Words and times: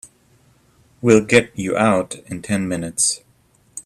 We'll 0.99 1.23
get 1.23 1.51
you 1.55 1.77
out 1.77 2.15
in 2.25 2.41
ten 2.41 2.67
minutes. 2.67 3.21